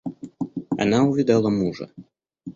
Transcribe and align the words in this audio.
Она 0.79 1.03
увидала 1.03 1.51
мужа. 1.51 1.91